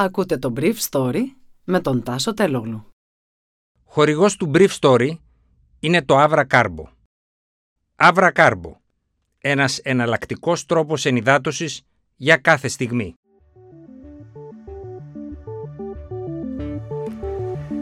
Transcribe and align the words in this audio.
Ακούτε 0.00 0.38
το 0.38 0.52
Brief 0.56 0.74
Story 0.90 1.22
με 1.64 1.80
τον 1.80 2.02
Τάσο 2.02 2.34
Τελόγλου. 2.34 2.86
Χορηγός 3.84 4.36
του 4.36 4.50
Brief 4.54 4.68
Story 4.80 5.10
είναι 5.80 6.02
το 6.02 6.14
Avra 6.18 6.44
Carbo. 6.50 6.84
Avra 7.96 8.32
Carbo. 8.32 8.72
Ένας 9.38 9.78
εναλλακτικός 9.78 10.66
τρόπος 10.66 11.04
ενυδάτωσης 11.04 11.82
για 12.16 12.36
κάθε 12.36 12.68
στιγμή. 12.68 13.14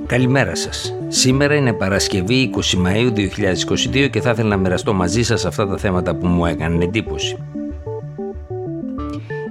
Καλημέρα 0.06 0.54
σας. 0.54 0.94
Σήμερα 1.08 1.54
είναι 1.54 1.72
Παρασκευή 1.72 2.50
20 2.54 2.86
Μαΐου 2.86 3.12
2022 3.12 4.08
και 4.10 4.20
θα 4.20 4.30
ήθελα 4.30 4.48
να 4.48 4.56
μοιραστώ 4.56 4.92
μαζί 4.92 5.22
σας 5.22 5.44
αυτά 5.44 5.66
τα 5.66 5.76
θέματα 5.76 6.16
που 6.16 6.26
μου 6.26 6.46
έκαναν 6.46 6.80
εντύπωση. 6.80 7.36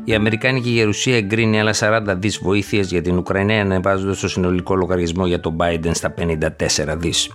Η 0.08 0.14
Αμερικάνικη 0.14 0.70
Γερουσία 0.70 1.16
εγκρίνει 1.18 1.60
άλλα 1.60 1.74
40 1.80 2.16
δις 2.18 2.38
βοήθειες 2.38 2.92
για 2.92 3.02
την 3.02 3.18
Ουκρανία 3.18 3.62
ανεβάζοντας 3.62 4.20
το 4.20 4.28
συνολικό 4.28 4.76
λογαριασμό 4.76 5.28
για 5.28 5.40
τον 5.40 5.58
Biden 5.60 5.92
στα 5.92 6.14
54 6.18 6.96
δις. 6.98 7.32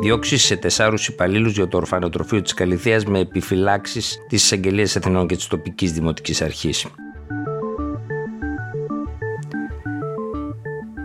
Διώξεις 0.00 0.42
σε 0.44 0.56
τεσσάρους 0.56 1.08
υπαλλήλους 1.08 1.52
για 1.52 1.68
το 1.68 1.76
ορφανοτροφείο 1.76 2.42
της 2.42 2.54
Καλυθέας 2.54 3.04
με 3.04 3.18
επιφυλάξεις 3.18 4.18
της 4.28 4.42
Εισαγγελίας 4.42 4.96
Αθηνών 4.96 5.26
και 5.26 5.36
της 5.36 5.46
τοπικής 5.46 5.92
δημοτικής 5.92 6.42
αρχής. 6.42 6.86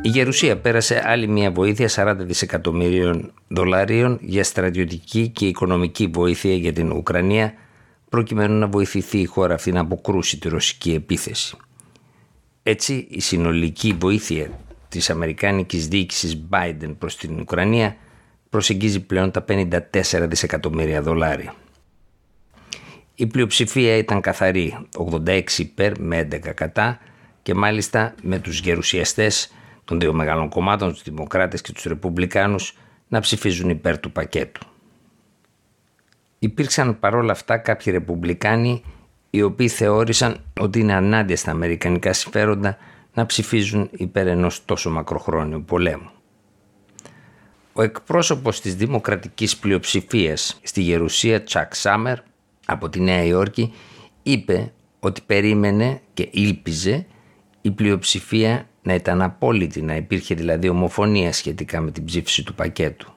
Η 0.01 0.09
Γερουσία 0.09 0.57
πέρασε 0.57 1.03
άλλη 1.05 1.27
μια 1.27 1.51
βοήθεια 1.51 1.89
40 1.95 2.15
δισεκατομμυρίων 2.19 3.31
δολαρίων 3.47 4.17
για 4.21 4.43
στρατιωτική 4.43 5.27
και 5.27 5.45
οικονομική 5.45 6.07
βοήθεια 6.13 6.55
για 6.55 6.73
την 6.73 6.91
Ουκρανία 6.91 7.53
προκειμένου 8.13 8.59
να 8.59 8.67
βοηθηθεί 8.67 9.19
η 9.19 9.25
χώρα 9.25 9.53
αυτή 9.53 9.71
να 9.71 9.79
αποκρούσει 9.79 10.39
τη 10.39 10.49
ρωσική 10.49 10.93
επίθεση. 10.93 11.57
Έτσι, 12.63 13.07
η 13.09 13.21
συνολική 13.21 13.93
βοήθεια 13.99 14.59
της 14.89 15.09
Αμερικάνικης 15.09 15.87
διοίκησης 15.87 16.41
Biden 16.49 16.95
προς 16.99 17.17
την 17.17 17.39
Ουκρανία 17.39 17.95
προσεγγίζει 18.49 18.99
πλέον 18.99 19.31
τα 19.31 19.45
54 19.47 19.79
δισεκατομμύρια 20.21 21.01
δολάρια. 21.01 21.55
Η 23.15 23.27
πλειοψηφία 23.27 23.97
ήταν 23.97 24.21
καθαρή, 24.21 24.77
86 25.25 25.43
υπέρ 25.57 25.99
με 25.99 26.27
11 26.31 26.53
κατά 26.53 26.99
και 27.41 27.53
μάλιστα 27.53 28.15
με 28.21 28.39
τους 28.39 28.59
γερουσιαστές 28.59 29.51
των 29.85 29.99
δύο 29.99 30.13
μεγάλων 30.13 30.49
κομμάτων, 30.49 30.91
τους 30.91 31.03
Δημοκράτες 31.03 31.61
και 31.61 31.71
τους 31.71 31.83
Ρεπουμπλικάνους, 31.83 32.77
να 33.07 33.19
ψηφίζουν 33.19 33.69
υπέρ 33.69 33.99
του 33.99 34.11
πακέτου. 34.11 34.72
Υπήρξαν 36.43 36.99
παρόλα 36.99 37.31
αυτά 37.31 37.57
κάποιοι 37.57 37.93
Ρεπουμπλικάνοι 37.93 38.83
οι 39.29 39.41
οποίοι 39.41 39.67
θεώρησαν 39.67 40.43
ότι 40.59 40.79
είναι 40.79 40.93
ανάντια 40.93 41.37
στα 41.37 41.51
αμερικανικά 41.51 42.13
συμφέροντα 42.13 42.77
να 43.13 43.25
ψηφίζουν 43.25 43.89
υπέρ 43.91 44.27
ενός 44.27 44.65
τόσο 44.65 44.89
μακροχρόνιου 44.89 45.63
πολέμου. 45.63 46.09
Ο 47.73 47.81
εκπρόσωπος 47.81 48.61
της 48.61 48.75
δημοκρατικής 48.75 49.57
πλειοψηφίας 49.57 50.59
στη 50.63 50.81
Γερουσία 50.81 51.43
Τσακ 51.43 51.75
Σάμερ 51.75 52.17
από 52.65 52.89
τη 52.89 52.99
Νέα 52.99 53.23
Υόρκη 53.23 53.73
είπε 54.23 54.71
ότι 54.99 55.21
περίμενε 55.25 56.01
και 56.13 56.29
ήλπιζε 56.31 57.05
η 57.61 57.71
πλειοψηφία 57.71 58.67
να 58.81 58.93
ήταν 58.93 59.21
απόλυτη, 59.21 59.81
να 59.81 59.95
υπήρχε 59.95 60.35
δηλαδή 60.35 60.69
ομοφωνία 60.69 61.33
σχετικά 61.33 61.81
με 61.81 61.91
την 61.91 62.05
ψήφιση 62.05 62.43
του 62.43 62.55
πακέτου. 62.55 63.13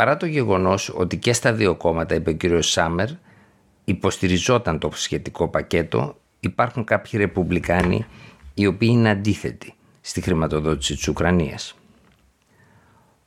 Παρά 0.00 0.16
το 0.16 0.26
γεγονός 0.26 0.92
ότι 0.96 1.16
και 1.16 1.32
στα 1.32 1.52
δύο 1.52 1.74
κόμματα, 1.74 2.14
είπε 2.14 2.30
ο 2.30 2.36
κ. 2.36 2.62
Σάμερ, 2.62 3.08
υποστηριζόταν 3.84 4.78
το 4.78 4.90
σχετικό 4.94 5.48
πακέτο, 5.48 6.16
υπάρχουν 6.40 6.84
κάποιοι 6.84 7.20
ρεπουμπλικάνοι 7.20 8.06
οι 8.54 8.66
οποίοι 8.66 8.88
είναι 8.92 9.10
αντίθετοι 9.10 9.74
στη 10.00 10.20
χρηματοδότηση 10.20 10.94
της 10.94 11.08
Ουκρανίας. 11.08 11.76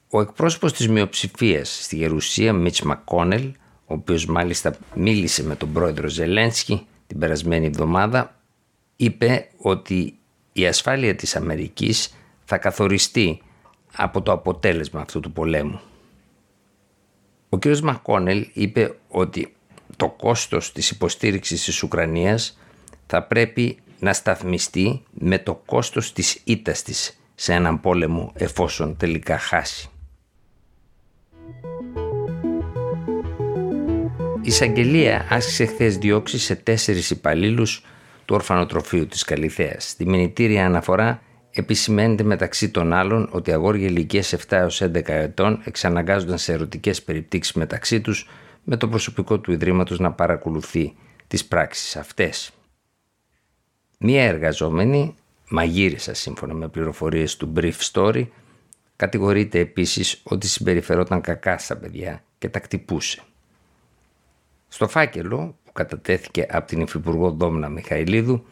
Ο 0.09 0.21
εκπρόσωπος 0.21 0.73
της 0.73 0.87
μειοψηφίας 0.87 1.83
στη 1.83 1.95
Γερουσία, 1.95 2.53
Μίτς 2.53 2.81
Μακόνελ, 2.81 3.51
ο 3.85 3.93
οποίος 3.93 4.25
μάλιστα 4.25 4.75
μίλησε 4.95 5.43
με 5.43 5.55
τον 5.55 5.73
πρόεδρο 5.73 6.07
Ζελένσκι 6.07 6.87
την 7.07 7.19
περασμένη 7.19 7.65
εβδομάδα, 7.65 8.35
είπε 8.95 9.49
ότι 9.57 10.15
η 10.53 10.67
ασφάλεια 10.67 11.15
της 11.15 11.35
Αμερικής 11.35 12.13
θα 12.45 12.57
καθοριστεί 12.57 13.41
από 13.95 14.21
το 14.21 14.31
αποτέλεσμα 14.31 15.01
αυτού 15.01 15.19
του 15.19 15.31
πολέμου. 15.31 15.81
Ο 17.53 17.57
κ. 17.59 17.77
Μακόνελ 17.77 18.47
είπε 18.53 18.95
ότι 19.07 19.53
το 19.97 20.09
κόστος 20.09 20.71
της 20.71 20.89
υποστήριξης 20.89 21.63
της 21.63 21.83
Ουκρανίας 21.83 22.59
θα 23.07 23.23
πρέπει 23.23 23.77
να 23.99 24.13
σταθμιστεί 24.13 25.03
με 25.11 25.39
το 25.39 25.61
κόστος 25.65 26.13
της 26.13 26.41
ήττας 26.43 26.81
της 26.81 27.19
σε 27.35 27.53
έναν 27.53 27.81
πόλεμο 27.81 28.31
εφόσον 28.35 28.97
τελικά 28.97 29.37
χάσει. 29.37 29.89
Η 34.35 34.47
εισαγγελία 34.47 35.27
άσκησε 35.29 35.65
χθες 35.65 35.97
διώξει 35.97 36.39
σε 36.39 36.55
τέσσερις 36.55 37.09
υπαλλήλους 37.09 37.83
του 38.25 38.35
ορφανοτροφείου 38.35 39.07
της 39.07 39.23
Καλυθέας. 39.23 39.89
Στη 39.89 40.05
μηνυτήρια 40.05 40.65
αναφορά 40.65 41.21
επισημαίνεται 41.53 42.23
μεταξύ 42.23 42.69
των 42.69 42.93
άλλων 42.93 43.29
ότι 43.31 43.51
αγόρια 43.51 43.87
ηλικίας 43.87 44.33
7 44.33 44.37
έως 44.49 44.81
11 44.81 45.07
ετών 45.07 45.61
εξαναγκάζονταν 45.63 46.37
σε 46.37 46.53
ερωτικές 46.53 47.03
περιπτύξεις 47.03 47.53
μεταξύ 47.53 48.01
τους 48.01 48.29
με 48.63 48.77
το 48.77 48.87
προσωπικό 48.87 49.39
του 49.39 49.51
Ιδρύματος 49.51 49.99
να 49.99 50.11
παρακολουθεί 50.11 50.95
τις 51.27 51.45
πράξεις 51.45 51.95
αυτές. 51.95 52.51
Μία 53.97 54.23
εργαζόμενη, 54.23 55.15
μαγείρισα 55.49 56.13
σύμφωνα 56.13 56.53
με 56.53 56.67
πληροφορίες 56.67 57.37
του 57.37 57.53
Brief 57.55 57.77
Story, 57.91 58.27
κατηγορείται 58.95 59.59
επίσης 59.59 60.21
ότι 60.23 60.47
συμπεριφερόταν 60.47 61.21
κακά 61.21 61.57
στα 61.57 61.77
παιδιά 61.77 62.23
και 62.37 62.49
τα 62.49 62.59
κτυπούσε. 62.59 63.21
Στο 64.67 64.87
φάκελο 64.87 65.55
που 65.63 65.71
κατατέθηκε 65.71 66.45
από 66.49 66.67
την 66.67 66.81
Υφυπουργό 66.81 67.31
Δόμνα 67.31 67.69
Μιχαηλίδου 67.69 68.45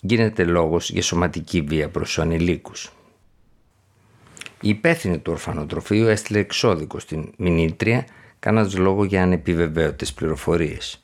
γίνεται 0.00 0.44
λόγος 0.44 0.90
για 0.90 1.02
σωματική 1.02 1.60
βία 1.60 1.88
προς 1.88 2.06
τους 2.06 2.18
ανηλίκους. 2.18 2.92
Η 4.60 4.68
υπεύθυνη 4.68 5.18
του 5.18 5.32
ορφανοτροφείου 5.32 6.06
έστειλε 6.06 6.38
εξώδικο 6.38 6.98
στην 6.98 7.32
μηνύτρια 7.36 8.06
κάνοντας 8.38 8.76
λόγο 8.76 9.04
για 9.04 9.22
ανεπιβεβαίωτες 9.22 10.12
πληροφορίες. 10.12 11.02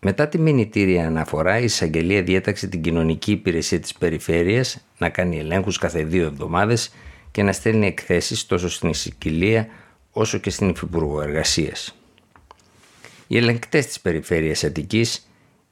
Μετά 0.00 0.28
τη 0.28 0.38
μηνυτήρια 0.38 1.06
αναφορά, 1.06 1.58
η 1.58 1.64
εισαγγελία 1.64 2.22
διέταξε 2.22 2.66
την 2.66 2.82
κοινωνική 2.82 3.32
υπηρεσία 3.32 3.80
της 3.80 3.94
περιφέρειας 3.94 4.86
να 4.98 5.08
κάνει 5.08 5.38
ελέγχους 5.38 5.78
κάθε 5.78 6.04
δύο 6.04 6.24
εβδομάδες 6.24 6.92
και 7.30 7.42
να 7.42 7.52
στέλνει 7.52 7.86
εκθέσεις 7.86 8.46
τόσο 8.46 8.68
στην 8.68 8.88
εισαγγελία 8.88 9.66
όσο 10.10 10.38
και 10.38 10.50
στην 10.50 10.68
Υφυπουργό 10.68 11.20
Εργασίας. 11.20 11.96
Οι 13.26 13.36
ελεγκτές 13.36 13.86
της 13.86 14.00
περιφέρειας 14.00 14.64
Αττικής 14.64 15.28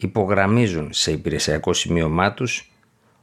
υπογραμμίζουν 0.07 0.89
σε 0.93 1.13
υπηρεσιακό 1.13 1.73
σημείωμά 1.73 2.33
τους 2.33 2.73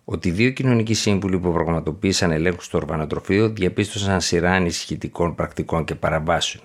ότι 0.05 0.27
οι 0.27 0.31
δύο 0.31 0.49
κοινωνικοί 0.49 0.93
σύμβουλοι 0.93 1.39
που 1.39 1.51
πραγματοποίησαν 1.53 2.31
ελέγχους 2.31 2.65
στο 2.65 2.77
ορβανοτροφείο 2.77 3.49
διαπίστωσαν 3.49 4.21
σειρά 4.21 4.51
ανησυχητικών 4.51 5.35
πρακτικών 5.35 5.85
και 5.85 5.95
παραβάσεων. 5.95 6.63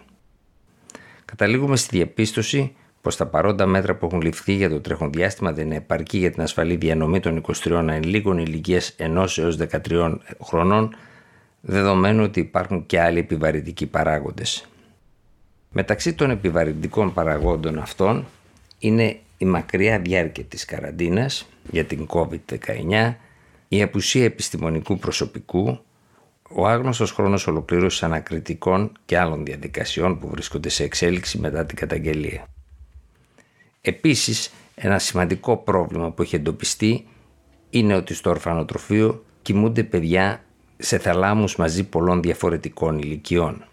Καταλήγουμε 1.24 1.76
στη 1.76 1.96
διαπίστωση 1.96 2.76
πως 3.00 3.16
τα 3.16 3.26
παρόντα 3.26 3.66
μέτρα 3.66 3.94
που 3.94 4.06
έχουν 4.06 4.20
ληφθεί 4.20 4.52
για 4.52 4.68
το 4.70 4.80
τρέχον 4.80 5.12
διάστημα 5.12 5.52
δεν 5.52 5.66
είναι 5.66 5.76
επαρκή 5.76 6.18
για 6.18 6.30
την 6.30 6.42
ασφαλή 6.42 6.76
διανομή 6.76 7.20
των 7.20 7.44
23 7.64 7.72
ανηλίκων 7.72 8.38
ηλικίας 8.38 8.96
1 8.98 9.26
έως 9.36 9.58
13 9.88 10.16
χρονών, 10.42 10.96
δεδομένου 11.60 12.22
ότι 12.22 12.40
υπάρχουν 12.40 12.86
και 12.86 13.00
άλλοι 13.00 13.18
επιβαρυντικοί 13.18 13.86
παράγοντες. 13.86 14.66
Μεταξύ 15.70 16.14
των 16.14 16.30
επιβαρυντικών 16.30 17.12
παραγόντων 17.12 17.78
αυτών 17.78 18.26
είναι 18.78 19.18
η 19.38 19.44
μακριά 19.44 19.98
διάρκεια 19.98 20.44
της 20.44 20.64
καραντίνας 20.64 21.48
για 21.70 21.84
την 21.84 22.06
COVID-19, 22.10 23.14
η 23.68 23.82
απουσία 23.82 24.24
επιστημονικού 24.24 24.98
προσωπικού, 24.98 25.78
ο 26.50 26.66
άγνωστος 26.66 27.12
χρόνος 27.12 27.46
ολοκλήρωσης 27.46 28.02
ανακριτικών 28.02 28.92
και 29.04 29.18
άλλων 29.18 29.44
διαδικασιών 29.44 30.18
που 30.18 30.28
βρίσκονται 30.28 30.68
σε 30.68 30.84
εξέλιξη 30.84 31.38
μετά 31.38 31.66
την 31.66 31.76
καταγγελία. 31.76 32.46
Επίσης, 33.80 34.52
ένα 34.74 34.98
σημαντικό 34.98 35.56
πρόβλημα 35.56 36.10
που 36.10 36.22
έχει 36.22 36.36
εντοπιστεί 36.36 37.06
είναι 37.70 37.94
ότι 37.94 38.14
στο 38.14 38.30
ορφανοτροφείο 38.30 39.24
κοιμούνται 39.42 39.82
παιδιά 39.82 40.44
σε 40.76 40.98
θαλάμους 40.98 41.56
μαζί 41.56 41.84
πολλών 41.84 42.22
διαφορετικών 42.22 42.98
ηλικιών. 42.98 43.64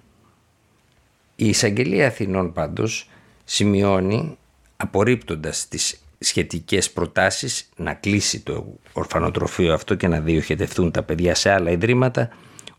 Η 1.36 1.48
εισαγγελία 1.48 2.08
Αθηνών 2.08 2.54
πάντως 2.54 3.10
σημειώνει 3.44 4.38
απορρίπτοντας 4.82 5.68
τις 5.68 6.02
σχετικές 6.20 6.92
προτάσεις 6.92 7.70
να 7.76 7.94
κλείσει 7.94 8.40
το 8.40 8.80
ορφανοτροφείο 8.94 9.74
αυτό 9.74 9.96
και 9.96 10.08
να 10.08 10.20
διοχετευτούν 10.20 10.92
τα 10.92 11.04
παιδιά 11.04 11.36
σε 11.36 11.50
άλλα 11.50 11.72
ιδρύματα 11.72 12.30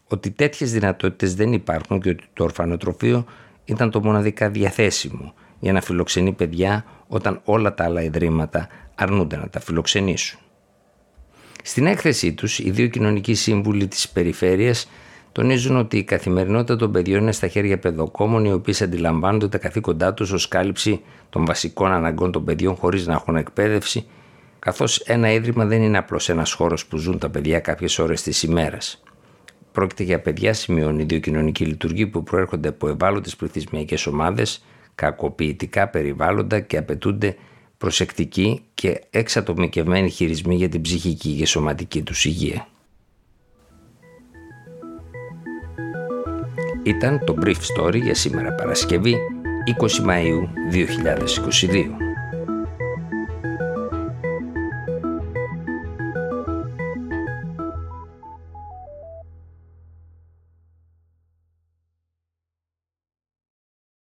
ότι 0.08 0.30
τέτοιες 0.30 0.72
δυνατότητες 0.72 1.34
δεν 1.34 1.52
υπάρχουν 1.52 2.00
και 2.00 2.08
ότι 2.08 2.24
το 2.32 2.44
ορφανοτροφείο 2.44 3.24
ήταν 3.64 3.90
το 3.90 4.00
μοναδικά 4.00 4.48
διαθέσιμο 4.50 5.34
για 5.60 5.72
να 5.72 5.80
φιλοξενεί 5.80 6.32
παιδιά 6.32 6.84
όταν 7.06 7.40
όλα 7.44 7.74
τα 7.74 7.84
άλλα 7.84 8.02
ιδρύματα 8.02 8.68
αρνούνται 8.94 9.36
να 9.36 9.48
τα 9.48 9.60
φιλοξενήσουν. 9.60 10.38
Στην 11.62 11.86
έκθεσή 11.86 12.32
τους, 12.32 12.58
οι 12.58 12.70
δύο 12.70 12.86
κοινωνικοί 12.86 13.34
σύμβουλοι 13.34 13.88
της 13.88 14.08
περιφέρειας 14.08 14.88
τονίζουν 15.32 15.76
ότι 15.76 15.98
η 15.98 16.04
καθημερινότητα 16.04 16.76
των 16.76 16.92
παιδιών 16.92 17.20
είναι 17.20 17.32
στα 17.32 17.48
χέρια 17.48 17.78
παιδοκόμων 17.78 18.44
οι 18.44 18.52
οποίες 18.52 18.82
αντιλαμβάνονται 18.82 19.48
τα 19.48 19.58
καθήκοντά 19.58 20.14
τους 20.14 20.32
ως 20.32 20.48
κάλυψη 20.48 21.00
των 21.30 21.44
βασικών 21.44 21.92
αναγκών 21.92 22.32
των 22.32 22.44
παιδιών 22.44 22.74
χωρίς 22.74 23.06
να 23.06 23.12
έχουν 23.12 23.36
εκπαίδευση, 23.36 24.06
καθώς 24.58 24.98
ένα 24.98 25.32
ίδρυμα 25.32 25.64
δεν 25.64 25.82
είναι 25.82 25.98
απλώς 25.98 26.28
ένας 26.28 26.52
χώρος 26.52 26.86
που 26.86 26.96
ζουν 26.96 27.18
τα 27.18 27.30
παιδιά 27.30 27.60
κάποιες 27.60 27.98
ώρες 27.98 28.22
της 28.22 28.42
ημέρας. 28.42 29.02
Πρόκειται 29.72 30.02
για 30.02 30.20
παιδιά, 30.20 30.52
σημειώνει 30.52 31.02
δύο 31.02 31.18
κοινωνικοί 31.18 31.64
λειτουργοί 31.64 32.06
που 32.06 32.22
προέρχονται 32.22 32.68
από 32.68 32.88
ευάλωτες 32.88 33.36
πληθυσμιακές 33.36 34.06
ομάδες, 34.06 34.64
κακοποιητικά 34.94 35.88
περιβάλλοντα 35.88 36.60
και 36.60 36.76
απαιτούνται 36.76 37.36
προσεκτικοί 37.78 38.62
και 38.74 39.00
εξατομικευμένοι 39.10 40.10
χειρισμοί 40.10 40.54
για 40.54 40.68
την 40.68 40.80
ψυχική 40.80 41.34
και 41.34 41.46
σωματική 41.46 42.02
τους 42.02 42.24
υγεία. 42.24 42.66
Ήταν 46.82 47.24
το 47.24 47.34
Brief 47.44 47.50
Story 47.50 48.00
για 48.02 48.14
σήμερα 48.14 48.52
Παρασκευή 48.52 49.16
20 49.80 50.08
Μαΐου 50.08 50.48
2022. 50.72 52.01